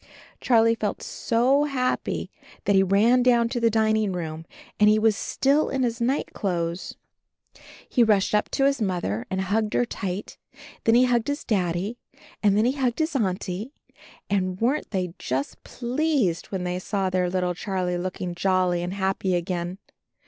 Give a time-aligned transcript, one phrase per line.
[0.39, 2.31] Charley felt so happy
[2.65, 4.45] that he ran down to AND HIS KITTEN TOPSY 61 the dining room,
[4.79, 6.97] and he was still in his night clothes.
[7.87, 10.39] He rushed up to his Mother and hugged her tight,
[10.85, 11.99] then he hugged his Daddy,
[12.41, 13.73] and then he hugged his Auntie—
[14.31, 19.35] and weren't they just pleased when they saw their little Charlie looking jolly and happy
[19.35, 19.77] again!